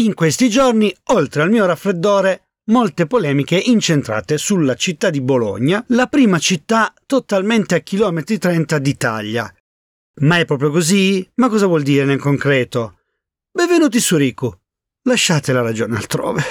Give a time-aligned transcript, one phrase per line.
[0.00, 6.06] In questi giorni, oltre al mio raffreddore, molte polemiche incentrate sulla città di Bologna, la
[6.06, 9.54] prima città totalmente a chilometri 30 d'Italia.
[10.22, 11.28] Ma è proprio così?
[11.34, 13.00] Ma cosa vuol dire nel concreto?
[13.52, 14.50] Benvenuti su Riku.
[15.02, 16.42] Lasciate la ragione altrove.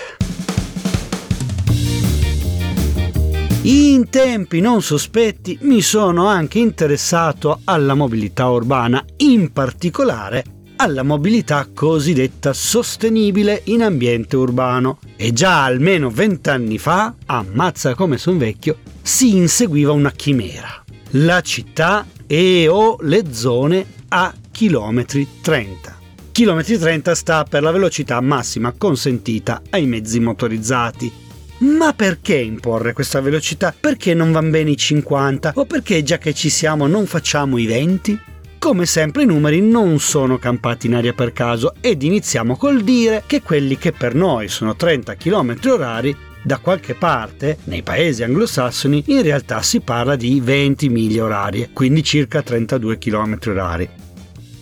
[3.63, 10.43] In tempi non sospetti mi sono anche interessato alla mobilità urbana, in particolare
[10.81, 14.99] alla mobilità cosiddetta sostenibile in ambiente urbano.
[15.15, 20.83] E già almeno vent'anni fa, ammazza come son vecchio, si inseguiva una chimera.
[21.11, 25.97] La città e o le zone a chilometri 30.
[26.31, 31.11] Chilometri 30 sta per la velocità massima consentita ai mezzi motorizzati.
[31.59, 33.75] Ma perché imporre questa velocità?
[33.77, 35.53] Perché non van bene i 50?
[35.55, 38.19] O perché già che ci siamo non facciamo i 20?
[38.59, 43.23] Come sempre i numeri non sono campati in aria per caso ed iniziamo col dire
[43.25, 49.05] che quelli che per noi sono 30 km orari da qualche parte, nei paesi anglosassoni,
[49.07, 53.89] in realtà si parla di 20 miglia orarie, quindi circa 32 km orari.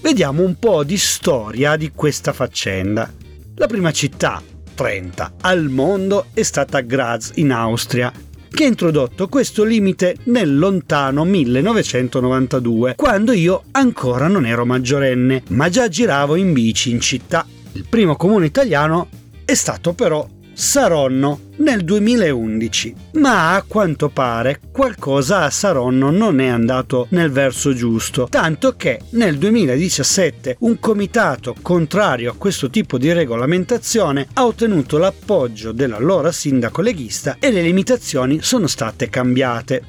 [0.01, 3.11] Vediamo un po' di storia di questa faccenda.
[3.55, 4.41] La prima città,
[4.75, 8.13] 30, al mondo è stata Graz in Austria,
[8.49, 15.69] che ha introdotto questo limite nel lontano 1992, quando io ancora non ero maggiorenne, ma
[15.69, 17.45] già giravo in bici in città.
[17.73, 19.07] Il primo comune italiano
[19.45, 20.27] è stato però
[20.59, 27.75] Saronno nel 2011, ma a quanto pare qualcosa a Saronno non è andato nel verso
[27.75, 34.97] giusto, tanto che nel 2017 un comitato contrario a questo tipo di regolamentazione ha ottenuto
[34.97, 39.83] l'appoggio dell'allora sindaco leghista e le limitazioni sono state cambiate.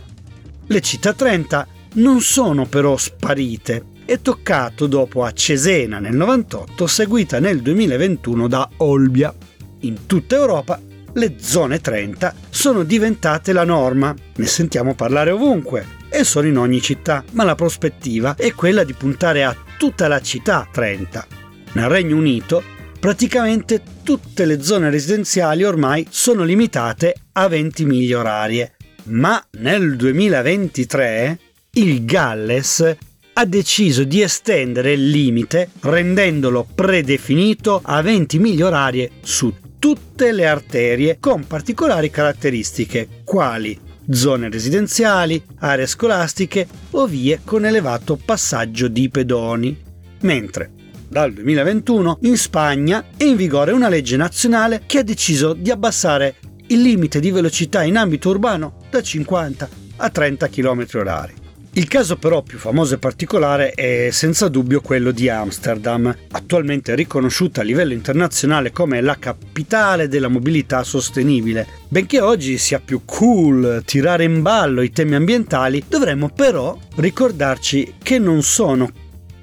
[0.66, 7.40] Le città 30 non sono però sparite, è toccato dopo a Cesena nel 98, seguita
[7.40, 9.34] nel 2021 da Olbia
[9.80, 10.80] in tutta Europa
[11.14, 14.14] le zone 30 sono diventate la norma.
[14.36, 18.92] Ne sentiamo parlare ovunque e sono in ogni città, ma la prospettiva è quella di
[18.92, 21.26] puntare a tutta la città 30.
[21.72, 22.62] Nel Regno Unito
[22.98, 31.38] praticamente tutte le zone residenziali ormai sono limitate a 20 miglia orarie, ma nel 2023
[31.72, 32.96] il Galles
[33.34, 40.46] ha deciso di estendere il limite rendendolo predefinito a 20 miglia orarie su tutte le
[40.46, 43.78] arterie con particolari caratteristiche, quali
[44.10, 49.76] zone residenziali, aree scolastiche o vie con elevato passaggio di pedoni.
[50.20, 50.70] Mentre
[51.08, 56.36] dal 2021 in Spagna è in vigore una legge nazionale che ha deciso di abbassare
[56.66, 61.37] il limite di velocità in ambito urbano da 50 a 30 km/h.
[61.78, 67.60] Il caso però più famoso e particolare è senza dubbio quello di Amsterdam, attualmente riconosciuta
[67.60, 71.68] a livello internazionale come la capitale della mobilità sostenibile.
[71.86, 78.18] Benché oggi sia più cool tirare in ballo i temi ambientali, dovremmo però ricordarci che
[78.18, 78.90] non sono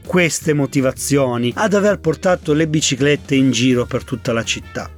[0.06, 4.92] queste motivazioni ad aver portato le biciclette in giro per tutta la città.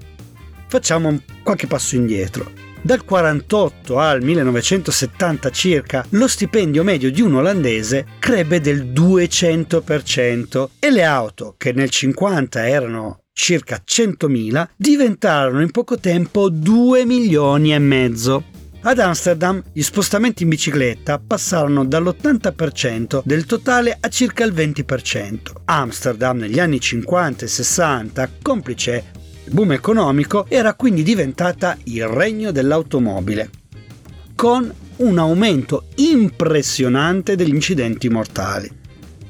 [0.66, 2.67] Facciamo qualche passo indietro.
[2.88, 10.90] Dal 48 al 1970 circa, lo stipendio medio di un olandese crebbe del 200% e
[10.90, 17.80] le auto, che nel 50 erano circa 100.000, diventarono in poco tempo 2 milioni e
[17.80, 18.46] mezzo.
[18.84, 25.40] Ad Amsterdam gli spostamenti in bicicletta passarono dall'80% del totale a circa il 20%.
[25.66, 29.04] Amsterdam negli anni 50 e 60, complice
[29.50, 33.50] boom economico era quindi diventata il regno dell'automobile,
[34.36, 38.70] con un aumento impressionante degli incidenti mortali.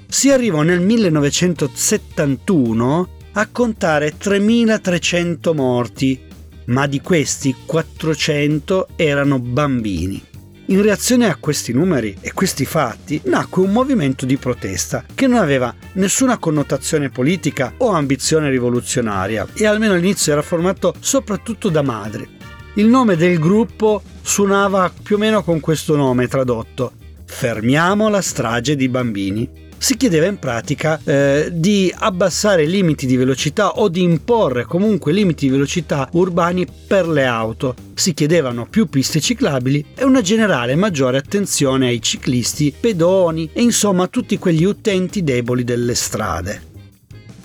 [0.07, 6.19] Si arrivò nel 1971 a contare 3.300 morti,
[6.65, 10.23] ma di questi 400 erano bambini.
[10.69, 15.37] In reazione a questi numeri e questi fatti nacque un movimento di protesta che non
[15.37, 22.27] aveva nessuna connotazione politica o ambizione rivoluzionaria e almeno all'inizio era formato soprattutto da madri.
[22.73, 26.91] Il nome del gruppo suonava più o meno con questo nome tradotto
[27.23, 33.15] Fermiamo la strage di bambini si chiedeva in pratica eh, di abbassare i limiti di
[33.15, 37.75] velocità o di imporre comunque limiti di velocità urbani per le auto.
[37.93, 44.07] Si chiedevano più piste ciclabili e una generale maggiore attenzione ai ciclisti, pedoni e insomma
[44.07, 46.61] tutti quegli utenti deboli delle strade.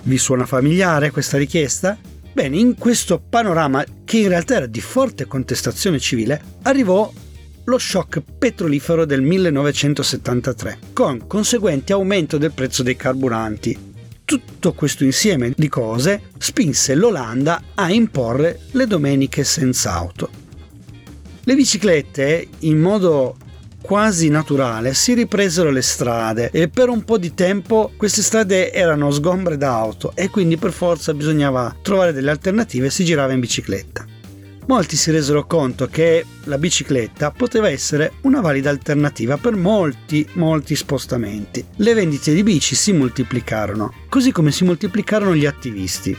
[0.03, 1.97] Vi suona familiare questa richiesta?
[2.33, 7.11] Bene, in questo panorama, che in realtà era di forte contestazione civile, arrivò
[7.65, 13.91] lo shock petrolifero del 1973, con conseguente aumento del prezzo dei carburanti.
[14.25, 20.29] Tutto questo insieme di cose spinse l'Olanda a imporre le domeniche senza auto.
[21.43, 23.35] Le biciclette, in modo
[23.81, 29.11] quasi naturale, si ripresero le strade e per un po' di tempo queste strade erano
[29.11, 34.12] sgombre d'auto e quindi per forza bisognava trovare delle alternative e si girava in bicicletta.
[34.67, 40.75] Molti si resero conto che la bicicletta poteva essere una valida alternativa per molti, molti
[40.75, 41.65] spostamenti.
[41.77, 46.15] Le vendite di bici si moltiplicarono, così come si moltiplicarono gli attivisti.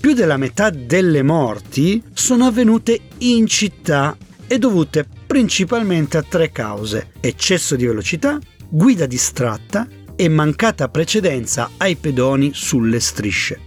[0.00, 4.16] Più della metà delle morti sono avvenute in città
[4.46, 9.86] e dovute principalmente a tre cause: eccesso di velocità, guida distratta
[10.16, 13.60] e mancata precedenza ai pedoni sulle strisce.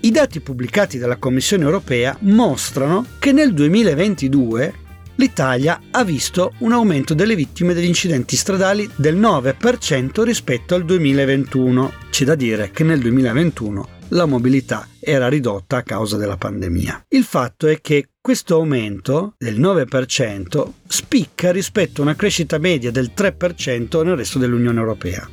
[0.00, 4.74] I dati pubblicati dalla Commissione europea mostrano che nel 2022
[5.14, 11.92] l'Italia ha visto un aumento delle vittime degli incidenti stradali del 9% rispetto al 2021.
[12.10, 17.06] C'è da dire che nel 2021 la mobilità era ridotta a causa della pandemia.
[17.08, 23.12] Il fatto è che questo aumento del 9% spicca rispetto a una crescita media del
[23.16, 25.28] 3% nel resto dell'Unione Europea.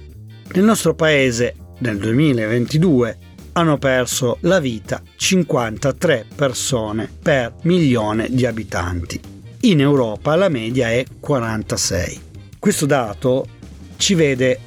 [0.53, 3.17] Nel nostro paese nel 2022
[3.53, 11.03] hanno perso la vita 53 persone per milione di abitanti in Europa la media è
[11.19, 12.21] 46.
[12.59, 13.47] Questo dato
[13.97, 14.59] ci vede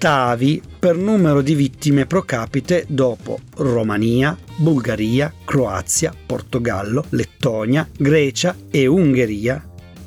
[0.00, 8.86] ottavi per numero di vittime pro capite dopo Romania, Bulgaria, Croazia, Portogallo, Lettonia, Grecia e
[8.86, 9.62] Ungheria,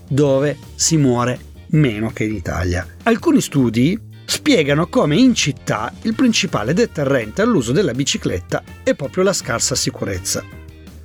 [0.08, 2.88] dove si muore meno che in Italia.
[3.04, 9.34] Alcuni studi spiegano come in città il principale deterrente all'uso della bicicletta è proprio la
[9.34, 10.44] scarsa sicurezza.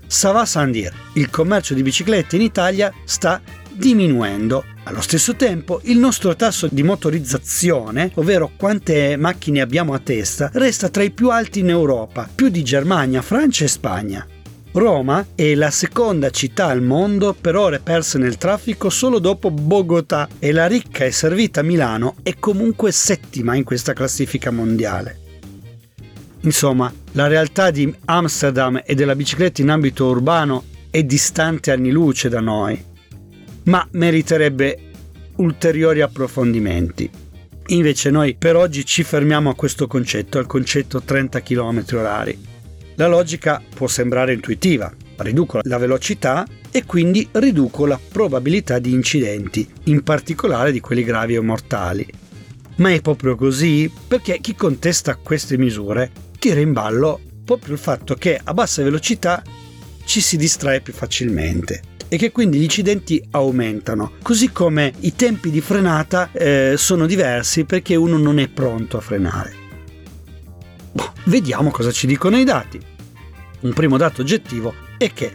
[0.06, 3.42] Sava Sandir, il commercio di biciclette in Italia sta
[3.78, 4.64] diminuendo.
[4.84, 10.88] Allo stesso tempo, il nostro tasso di motorizzazione, ovvero quante macchine abbiamo a testa, resta
[10.88, 14.26] tra i più alti in Europa, più di Germania, Francia e Spagna.
[14.72, 20.28] Roma è la seconda città al mondo per ore perse nel traffico solo dopo Bogotà
[20.38, 25.20] e la ricca e servita Milano è comunque settima in questa classifica mondiale.
[26.42, 32.28] Insomma, la realtà di Amsterdam e della bicicletta in ambito urbano è distante anni luce
[32.28, 32.84] da noi,
[33.68, 34.78] ma meriterebbe
[35.36, 37.08] ulteriori approfondimenti.
[37.68, 42.36] Invece noi per oggi ci fermiamo a questo concetto, al concetto 30 km h
[42.94, 49.68] La logica può sembrare intuitiva, riduco la velocità e quindi riduco la probabilità di incidenti,
[49.84, 52.06] in particolare di quelli gravi o mortali.
[52.76, 53.92] Ma è proprio così?
[54.08, 59.42] Perché chi contesta queste misure tira in ballo proprio il fatto che a bassa velocità
[60.04, 65.50] ci si distrae più facilmente e che quindi gli incidenti aumentano, così come i tempi
[65.50, 69.54] di frenata eh, sono diversi perché uno non è pronto a frenare.
[70.92, 72.80] Boh, vediamo cosa ci dicono i dati.
[73.60, 75.32] Un primo dato oggettivo è che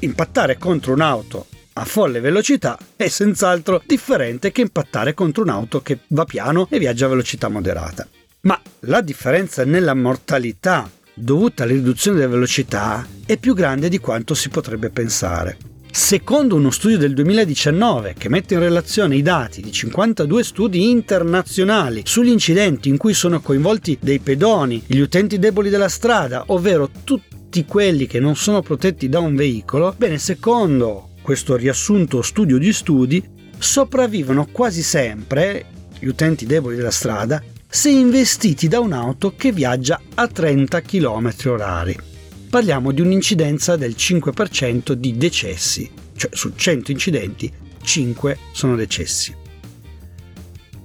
[0.00, 1.46] impattare contro un'auto
[1.76, 7.06] a folle velocità è senz'altro differente che impattare contro un'auto che va piano e viaggia
[7.06, 8.06] a velocità moderata.
[8.42, 14.34] Ma la differenza nella mortalità dovuta alla riduzione della velocità è più grande di quanto
[14.34, 15.73] si potrebbe pensare.
[15.96, 22.02] Secondo uno studio del 2019 che mette in relazione i dati di 52 studi internazionali
[22.04, 27.64] sugli incidenti in cui sono coinvolti dei pedoni, gli utenti deboli della strada, ovvero tutti
[27.64, 33.24] quelli che non sono protetti da un veicolo, bene, secondo questo riassunto studio di studi,
[33.56, 35.64] sopravvivono quasi sempre
[35.96, 42.13] gli utenti deboli della strada se investiti da un'auto che viaggia a 30 km h
[42.54, 49.34] Parliamo di un'incidenza del 5% di decessi, cioè su 100 incidenti 5 sono decessi.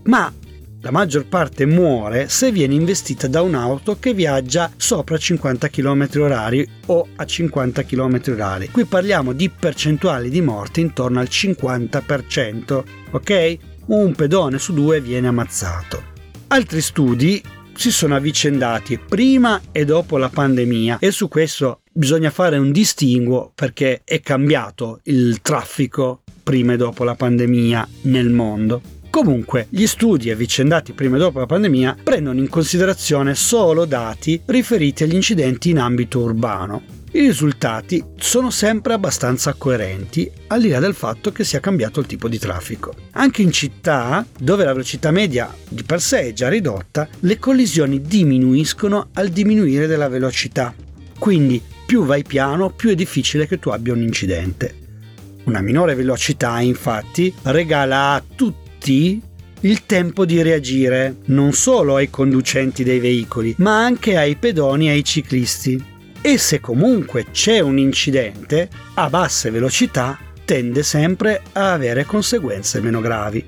[0.05, 0.33] Ma
[0.81, 6.65] la maggior parte muore se viene investita da un'auto che viaggia sopra 50 km h
[6.87, 13.57] o a 50 km h Qui parliamo di percentuali di morte intorno al 50%, ok?
[13.85, 16.01] Un pedone su due viene ammazzato.
[16.47, 17.39] Altri studi
[17.79, 23.53] si sono avvicendati prima e dopo la pandemia e su questo bisogna fare un distinguo
[23.55, 28.81] perché è cambiato il traffico prima e dopo la pandemia nel mondo.
[29.09, 35.03] Comunque, gli studi avvicendati prima e dopo la pandemia prendono in considerazione solo dati riferiti
[35.03, 36.98] agli incidenti in ambito urbano.
[37.11, 42.05] I risultati sono sempre abbastanza coerenti, al di là del fatto che sia cambiato il
[42.05, 42.93] tipo di traffico.
[43.13, 47.99] Anche in città, dove la velocità media di per sé è già ridotta, le collisioni
[48.01, 50.71] diminuiscono al diminuire della velocità.
[51.17, 54.75] Quindi più vai piano, più è difficile che tu abbia un incidente.
[55.45, 59.19] Una minore velocità, infatti, regala a tutti
[59.61, 64.91] il tempo di reagire, non solo ai conducenti dei veicoli, ma anche ai pedoni e
[64.91, 65.97] ai ciclisti.
[66.21, 72.99] E se comunque c'è un incidente, a basse velocità tende sempre a avere conseguenze meno
[72.99, 73.43] gravi.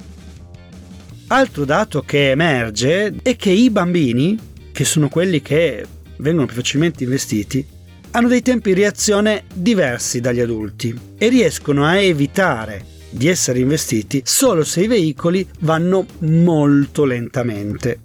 [1.28, 4.38] Altro dato che emerge è che i bambini,
[4.72, 5.86] che sono quelli che
[6.18, 7.66] vengono più facilmente investiti,
[8.12, 14.22] hanno dei tempi di reazione diversi dagli adulti e riescono a evitare di essere investiti
[14.26, 18.00] solo se i veicoli vanno molto lentamente.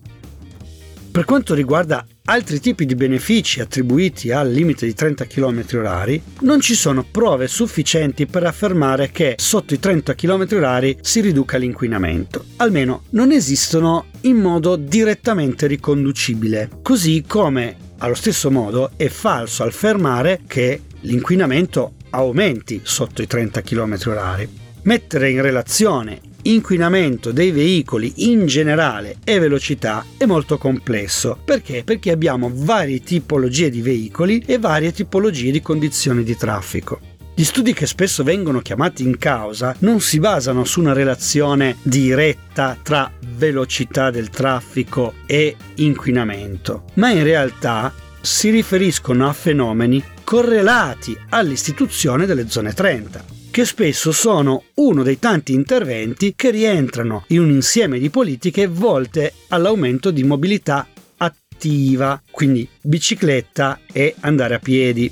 [1.10, 6.60] Per quanto riguarda altri tipi di benefici attribuiti al limite di 30 km h non
[6.60, 12.44] ci sono prove sufficienti per affermare che sotto i 30 km h si riduca l'inquinamento.
[12.56, 20.40] Almeno non esistono in modo direttamente riconducibile, così come allo stesso modo è falso affermare
[20.46, 24.48] che l'inquinamento aumenti sotto i 30 km h
[24.82, 26.20] Mettere in relazione
[26.52, 31.38] inquinamento dei veicoli in generale e velocità è molto complesso.
[31.44, 31.82] Perché?
[31.84, 37.00] Perché abbiamo varie tipologie di veicoli e varie tipologie di condizioni di traffico.
[37.34, 42.78] Gli studi che spesso vengono chiamati in causa non si basano su una relazione diretta
[42.82, 52.24] tra velocità del traffico e inquinamento, ma in realtà si riferiscono a fenomeni correlati all'istituzione
[52.24, 57.98] delle zone 30 che spesso sono uno dei tanti interventi che rientrano in un insieme
[57.98, 60.86] di politiche volte all'aumento di mobilità
[61.16, 65.10] attiva, quindi bicicletta e andare a piedi.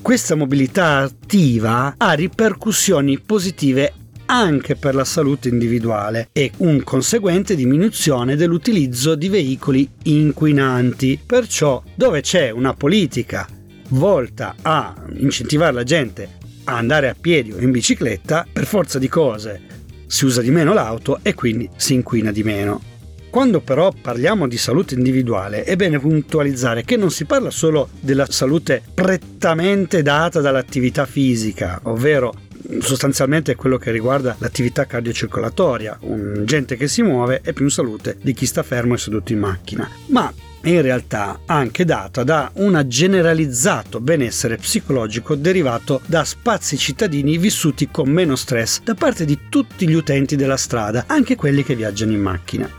[0.00, 3.92] Questa mobilità attiva ha ripercussioni positive
[4.26, 11.18] anche per la salute individuale e un conseguente diminuzione dell'utilizzo di veicoli inquinanti.
[11.26, 13.48] Perciò dove c'è una politica
[13.88, 19.08] volta a incentivare la gente a andare a piedi o in bicicletta, per forza di
[19.08, 19.60] cose
[20.06, 22.82] si usa di meno l'auto e quindi si inquina di meno.
[23.30, 28.26] Quando però parliamo di salute individuale è bene puntualizzare che non si parla solo della
[28.28, 32.34] salute prettamente data dall'attività fisica, ovvero
[32.80, 36.00] sostanzialmente quello che riguarda l'attività cardiocircolatoria.
[36.02, 39.32] Un gente che si muove è più in salute di chi sta fermo e seduto
[39.32, 39.88] in macchina.
[40.08, 40.30] Ma
[40.64, 48.08] in realtà anche data da un generalizzato benessere psicologico derivato da spazi cittadini vissuti con
[48.08, 52.20] meno stress da parte di tutti gli utenti della strada, anche quelli che viaggiano in
[52.20, 52.70] macchina.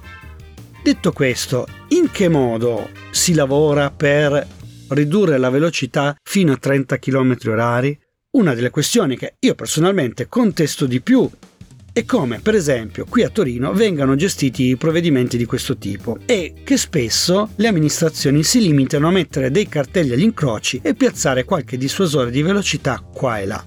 [0.82, 4.46] Detto questo, in che modo si lavora per
[4.90, 7.98] ridurre la velocità fino a 30 km h
[8.32, 11.30] Una delle questioni che io personalmente contesto di più
[11.94, 16.76] è come, per esempio, qui a Torino vengano gestiti provvedimenti di questo tipo e che
[16.76, 22.32] spesso le amministrazioni si limitano a mettere dei cartelli agli incroci e piazzare qualche dissuasore
[22.32, 23.64] di velocità qua e là.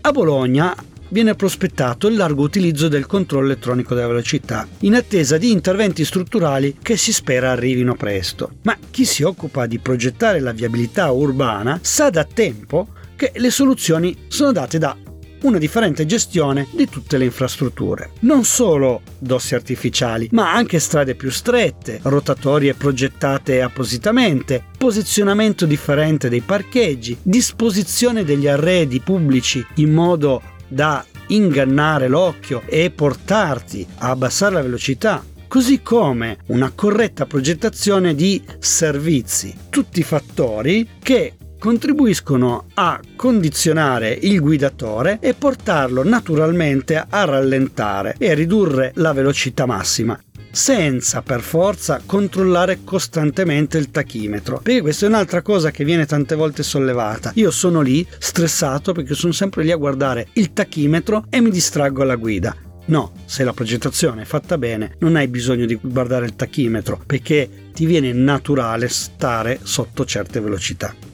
[0.00, 0.74] A Bologna
[1.10, 6.78] viene prospettato il largo utilizzo del controllo elettronico della velocità, in attesa di interventi strutturali
[6.80, 8.52] che si spera arrivino presto.
[8.62, 14.16] Ma chi si occupa di progettare la viabilità urbana sa da tempo che le soluzioni
[14.28, 14.96] sono date da
[15.42, 18.10] una differente gestione di tutte le infrastrutture.
[18.20, 26.40] Non solo dossi artificiali, ma anche strade più strette, rotatorie progettate appositamente, posizionamento differente dei
[26.40, 34.62] parcheggi, disposizione degli arredi pubblici in modo da ingannare l'occhio e portarti a abbassare la
[34.62, 44.40] velocità, così come una corretta progettazione di servizi, tutti fattori che contribuiscono a condizionare il
[44.40, 50.18] guidatore e portarlo naturalmente a rallentare e a ridurre la velocità massima
[50.52, 54.58] senza per forza controllare costantemente il tachimetro.
[54.60, 57.30] Perché questa è un'altra cosa che viene tante volte sollevata.
[57.36, 62.02] Io sono lì stressato perché sono sempre lì a guardare il tachimetro e mi distraggo
[62.02, 62.56] alla guida.
[62.86, 67.48] No, se la progettazione è fatta bene, non hai bisogno di guardare il tachimetro perché
[67.72, 71.09] ti viene naturale stare sotto certe velocità.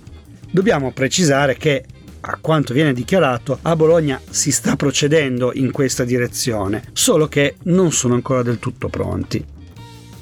[0.57, 1.85] Dobbiamo precisare che
[2.19, 7.93] a quanto viene dichiarato, a Bologna si sta procedendo in questa direzione, solo che non
[7.93, 9.45] sono ancora del tutto pronti.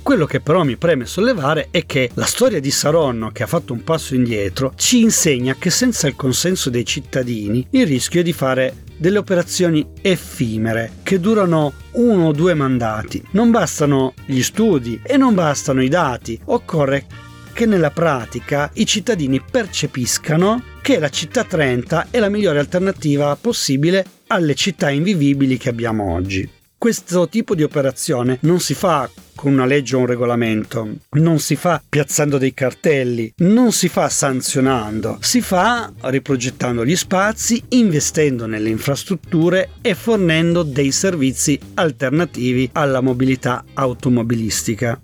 [0.02, 3.72] Quello che però mi preme sollevare è che la storia di Saronno, che ha fatto
[3.72, 8.32] un passo indietro, ci insegna che senza il consenso dei cittadini il rischio è di
[8.32, 13.22] fare delle operazioni effimere che durano uno o due mandati.
[13.30, 17.06] Non bastano gli studi e non bastano i dati, occorre
[17.54, 24.04] che nella pratica i cittadini percepiscano che la città 30 è la migliore alternativa possibile
[24.26, 26.46] alle città invivibili che abbiamo oggi.
[26.76, 31.56] Questo tipo di operazione non si fa con una legge o un regolamento, non si
[31.56, 38.68] fa piazzando dei cartelli, non si fa sanzionando, si fa riprogettando gli spazi, investendo nelle
[38.68, 45.00] infrastrutture e fornendo dei servizi alternativi alla mobilità automobilistica.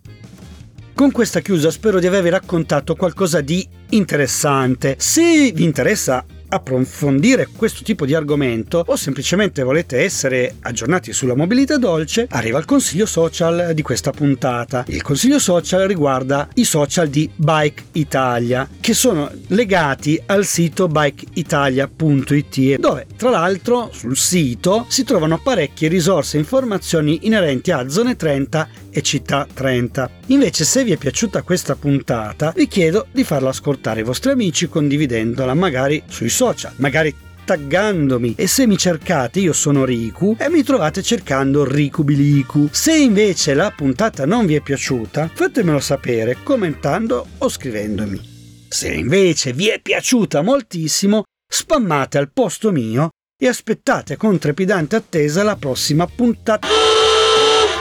[1.01, 4.97] Con questa chiusa spero di avervi raccontato qualcosa di interessante.
[4.99, 11.79] Se vi interessa approfondire questo tipo di argomento o semplicemente volete essere aggiornati sulla mobilità
[11.79, 14.85] dolce, arriva il consiglio social di questa puntata.
[14.89, 22.77] Il consiglio social riguarda i social di Bike Italia, che sono legati al sito bikeitalia.it,
[22.79, 28.69] dove tra l'altro sul sito si trovano parecchie risorse e informazioni inerenti a Zone 30
[28.91, 30.11] e Città 30.
[30.27, 34.69] Invece se vi è piaciuta questa puntata vi chiedo di farla ascoltare ai vostri amici
[34.69, 40.63] condividendola magari sui social, magari taggandomi e se mi cercate io sono Riku e mi
[40.63, 42.69] trovate cercando Riku Biliku.
[42.71, 48.21] Se invece la puntata non vi è piaciuta fatemelo sapere commentando o scrivendomi.
[48.69, 55.43] Se invece vi è piaciuta moltissimo spammate al posto mio e aspettate con trepidante attesa
[55.43, 56.69] la prossima puntata.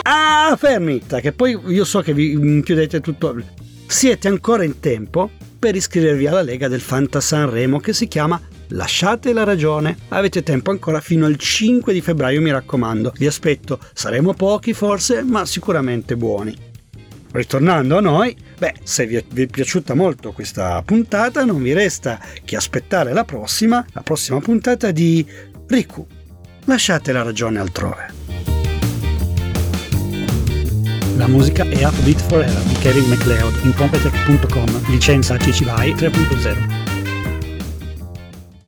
[0.03, 1.01] Ah, fermi!
[1.05, 3.35] Che poi io so che vi chiudete tutto.
[3.87, 8.39] Siete ancora in tempo per iscrivervi alla Lega del Fanta Sanremo che si chiama
[8.69, 9.97] Lasciate la ragione.
[10.09, 13.13] Avete tempo ancora fino al 5 di febbraio, mi raccomando.
[13.17, 13.79] Vi aspetto.
[13.93, 16.55] Saremo pochi forse, ma sicuramente buoni.
[17.31, 21.73] Ritornando a noi, beh, se vi è, vi è, piaciuta molto questa puntata, non vi
[21.73, 25.25] resta che aspettare la prossima, la prossima puntata di
[25.67, 26.05] Riku.
[26.65, 28.18] Lasciate la ragione altrove.
[31.19, 36.78] La musica è Upbeat Forever di Kevin MacLeod in Competech.com, licenza CC BY 3.0.